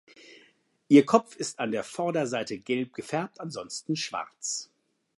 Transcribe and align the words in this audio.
Ihr 0.87 1.05
Kopf 1.05 1.35
ist 1.35 1.59
an 1.59 1.69
der 1.71 1.83
Vorderseite 1.83 2.57
gelb 2.57 2.91
gefärbt, 2.95 3.39
ansonsten 3.39 3.95
schwarz. 3.95 4.71